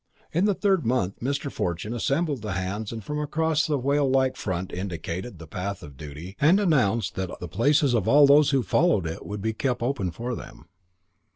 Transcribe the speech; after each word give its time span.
In 0.33 0.45
the 0.45 0.55
third 0.55 0.83
month 0.83 1.19
Mr. 1.21 1.51
Fortune 1.51 1.93
assembled 1.93 2.41
the 2.41 2.53
hands 2.53 2.91
and 2.91 3.03
from 3.03 3.19
across 3.19 3.67
the 3.67 3.77
whale 3.77 4.09
like 4.09 4.35
front 4.35 4.73
indicated 4.73 5.37
the 5.37 5.45
path 5.45 5.83
of 5.83 5.95
duty 5.95 6.35
and 6.41 6.59
announced 6.59 7.13
that 7.13 7.29
the 7.39 7.47
places 7.47 7.93
of 7.93 8.07
all 8.07 8.25
those 8.25 8.49
who 8.49 8.63
followed 8.63 9.05
it 9.05 9.27
would 9.27 9.43
be 9.43 9.53
kept 9.53 9.83
open 9.83 10.09
for 10.09 10.33
them. 10.33 10.65